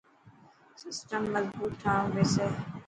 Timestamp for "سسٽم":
0.81-1.21